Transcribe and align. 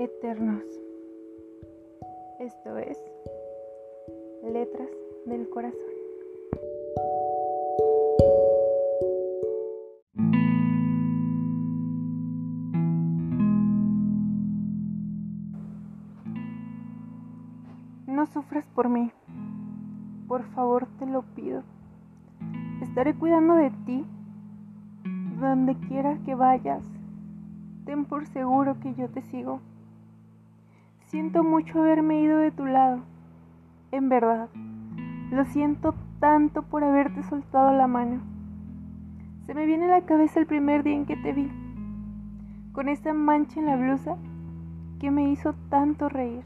eternos. 0.00 0.64
Esto 2.38 2.78
es 2.78 2.98
Letras 4.42 4.88
del 5.26 5.46
Corazón. 5.50 5.78
No 18.06 18.24
sufras 18.24 18.66
por 18.68 18.88
mí. 18.88 19.12
Por 20.28 20.44
favor, 20.54 20.86
te 20.98 21.04
lo 21.04 21.22
pido. 21.34 21.62
Estaré 22.80 23.14
cuidando 23.14 23.54
de 23.54 23.70
ti 23.84 24.06
donde 25.38 25.76
quiera 25.88 26.18
que 26.24 26.34
vayas. 26.34 26.86
Ten 27.84 28.06
por 28.06 28.26
seguro 28.26 28.80
que 28.80 28.94
yo 28.94 29.10
te 29.10 29.20
sigo. 29.20 29.60
Siento 31.10 31.42
mucho 31.42 31.80
haberme 31.80 32.20
ido 32.20 32.38
de 32.38 32.52
tu 32.52 32.66
lado. 32.66 33.00
En 33.90 34.08
verdad, 34.08 34.48
lo 35.32 35.44
siento 35.44 35.92
tanto 36.20 36.62
por 36.62 36.84
haberte 36.84 37.24
soltado 37.24 37.76
la 37.76 37.88
mano. 37.88 38.20
Se 39.44 39.52
me 39.52 39.66
viene 39.66 39.86
a 39.86 39.98
la 39.98 40.06
cabeza 40.06 40.38
el 40.38 40.46
primer 40.46 40.84
día 40.84 40.94
en 40.94 41.06
que 41.06 41.16
te 41.16 41.32
vi, 41.32 41.50
con 42.70 42.88
esa 42.88 43.12
mancha 43.12 43.58
en 43.58 43.66
la 43.66 43.74
blusa 43.74 44.18
que 45.00 45.10
me 45.10 45.28
hizo 45.32 45.52
tanto 45.68 46.08
reír. 46.08 46.44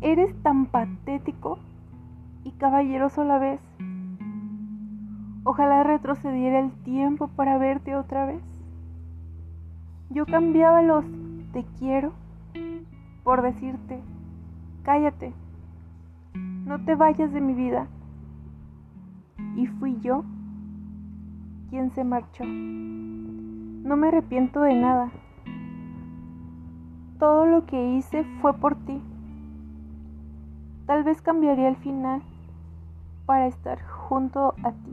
Eres 0.00 0.34
tan 0.42 0.66
patético 0.66 1.60
y 2.42 2.50
caballeroso 2.50 3.22
a 3.22 3.26
la 3.26 3.38
vez. 3.38 3.60
Ojalá 5.44 5.84
retrocediera 5.84 6.58
el 6.58 6.72
tiempo 6.82 7.28
para 7.28 7.58
verte 7.58 7.94
otra 7.94 8.26
vez. 8.26 8.42
Yo 10.08 10.26
cambiaba 10.26 10.82
los 10.82 11.04
te 11.52 11.64
quiero 11.78 12.12
por 13.30 13.42
decirte, 13.42 14.00
cállate, 14.82 15.32
no 16.34 16.84
te 16.84 16.96
vayas 16.96 17.32
de 17.32 17.40
mi 17.40 17.54
vida. 17.54 17.86
Y 19.54 19.68
fui 19.68 20.00
yo 20.00 20.24
quien 21.68 21.92
se 21.92 22.02
marchó. 22.02 22.42
No 22.42 23.96
me 23.96 24.08
arrepiento 24.08 24.62
de 24.62 24.74
nada. 24.74 25.12
Todo 27.20 27.46
lo 27.46 27.66
que 27.66 27.92
hice 27.92 28.24
fue 28.42 28.52
por 28.54 28.74
ti. 28.74 29.00
Tal 30.86 31.04
vez 31.04 31.22
cambiaría 31.22 31.68
el 31.68 31.76
final 31.76 32.22
para 33.26 33.46
estar 33.46 33.80
junto 33.80 34.54
a 34.64 34.72
ti. 34.72 34.92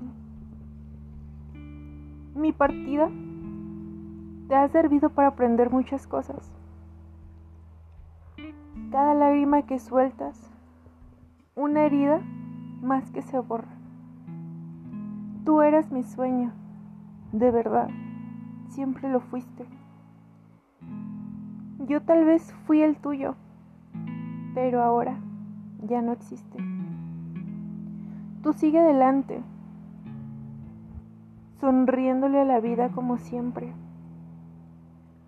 Mi 2.35 2.51
partida 2.51 3.09
te 4.47 4.53
ha 4.53 4.67
servido 4.67 5.09
para 5.09 5.29
aprender 5.29 5.72
muchas 5.72 6.05
cosas. 6.05 6.51
Cada 8.91 9.13
lágrima 9.13 9.63
que 9.63 9.80
sueltas, 9.80 10.49
una 11.55 11.83
herida 11.83 12.21
más 12.81 13.11
que 13.11 13.21
se 13.21 13.39
borra. 13.39 13.77
Tú 15.44 15.61
eras 15.61 15.91
mi 15.91 16.03
sueño, 16.03 16.52
de 17.31 17.52
verdad, 17.52 17.89
siempre 18.69 19.09
lo 19.09 19.19
fuiste. 19.19 19.66
Yo 21.88 22.02
tal 22.02 22.25
vez 22.25 22.53
fui 22.66 22.81
el 22.81 22.97
tuyo, 22.97 23.35
pero 24.53 24.81
ahora 24.81 25.17
ya 25.83 26.01
no 26.01 26.11
existe. 26.11 26.57
Tú 28.44 28.53
sigue 28.53 28.79
adelante, 28.79 29.41
sonriéndole 31.59 32.41
a 32.41 32.45
la 32.45 32.59
vida 32.59 32.89
como 32.89 33.17
siempre, 33.17 33.73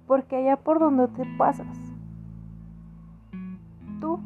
porque 0.07 0.37
allá 0.37 0.57
por 0.57 0.79
donde 0.79 1.07
te 1.09 1.25
pasas, 1.37 1.88
tú 3.99 4.19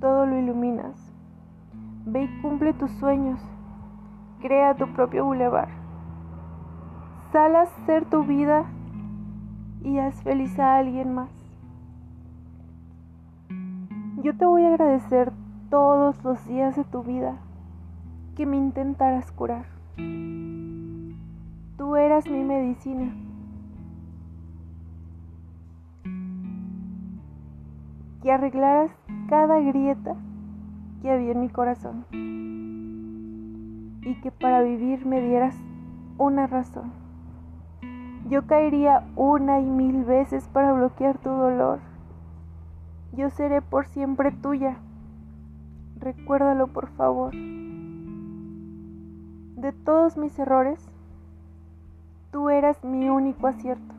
todo 0.00 0.26
lo 0.26 0.38
iluminas. 0.38 0.94
Ve 2.06 2.24
y 2.24 2.42
cumple 2.42 2.74
tus 2.74 2.90
sueños, 2.92 3.40
crea 4.40 4.74
tu 4.74 4.86
propio 4.92 5.24
bulevar. 5.24 5.68
Sal 7.32 7.56
a 7.56 7.62
hacer 7.62 8.04
tu 8.04 8.24
vida 8.24 8.64
y 9.82 9.98
haz 9.98 10.22
feliz 10.22 10.58
a 10.58 10.76
alguien 10.76 11.14
más. 11.14 11.30
Yo 14.22 14.36
te 14.36 14.46
voy 14.46 14.64
a 14.64 14.68
agradecer 14.68 15.32
todos 15.70 16.22
los 16.22 16.46
días 16.46 16.76
de 16.76 16.84
tu 16.84 17.02
vida 17.02 17.36
que 18.36 18.46
me 18.46 18.56
intentaras 18.56 19.30
curar. 19.32 19.66
Tú 21.76 21.96
eras 21.96 22.26
mi 22.28 22.44
medicina. 22.44 23.12
Que 28.24 28.32
arreglaras 28.32 28.90
cada 29.28 29.60
grieta 29.60 30.16
que 31.02 31.10
había 31.10 31.32
en 31.32 31.42
mi 31.42 31.50
corazón. 31.50 32.06
Y 34.00 34.14
que 34.22 34.30
para 34.30 34.62
vivir 34.62 35.04
me 35.04 35.20
dieras 35.20 35.54
una 36.16 36.46
razón. 36.46 36.90
Yo 38.30 38.46
caería 38.46 39.04
una 39.14 39.60
y 39.60 39.66
mil 39.66 40.04
veces 40.04 40.48
para 40.48 40.72
bloquear 40.72 41.18
tu 41.18 41.28
dolor. 41.28 41.80
Yo 43.12 43.28
seré 43.28 43.60
por 43.60 43.88
siempre 43.88 44.32
tuya. 44.32 44.78
Recuérdalo 46.00 46.68
por 46.68 46.88
favor. 46.92 47.34
De 47.34 49.72
todos 49.84 50.16
mis 50.16 50.38
errores, 50.38 50.82
tú 52.30 52.48
eras 52.48 52.82
mi 52.82 53.10
único 53.10 53.48
acierto. 53.48 53.94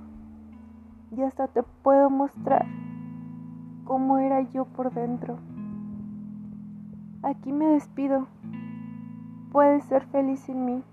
Y 1.16 1.22
hasta 1.22 1.48
te 1.48 1.62
puedo 1.62 2.10
mostrar 2.10 2.66
cómo 3.86 4.18
era 4.18 4.42
yo 4.42 4.66
por 4.66 4.94
dentro. 4.94 5.38
Aquí 7.24 7.54
me 7.54 7.68
despido. 7.68 8.28
Puedes 9.52 9.86
ser 9.86 10.06
feliz 10.08 10.42
sin 10.42 10.66
mí. 10.66 10.84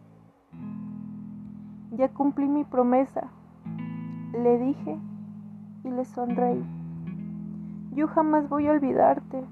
Ya 1.97 2.09
cumplí 2.09 2.47
mi 2.47 2.65
promesa. 2.65 3.29
Le 4.33 4.59
dije 4.59 4.99
y 5.85 5.91
le 5.91 6.05
sonreí. 6.05 6.65
Yo 7.95 8.07
jamás 8.09 8.49
voy 8.49 8.69
a 8.69 8.73
olvidarte. 8.73 9.45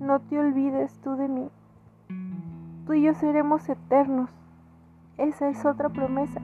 No 0.00 0.20
te 0.20 0.38
olvides 0.38 0.98
tú 1.00 1.16
de 1.16 1.28
mí. 1.28 1.48
Tú 2.86 2.94
y 2.94 3.02
yo 3.02 3.14
seremos 3.14 3.68
eternos. 3.68 4.30
Esa 5.16 5.48
es 5.48 5.64
otra 5.64 5.90
promesa 5.90 6.40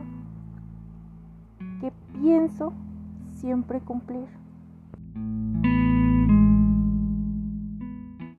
que 1.81 1.93
pienso 2.13 2.73
siempre 3.33 3.81
cumplir. 3.81 4.29